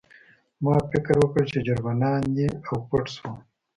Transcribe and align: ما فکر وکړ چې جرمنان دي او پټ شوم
ما 0.63 0.75
فکر 0.91 1.13
وکړ 1.21 1.43
چې 1.51 1.59
جرمنان 1.67 2.21
دي 2.35 2.47
او 2.67 2.75
پټ 2.87 3.05
شوم 3.15 3.35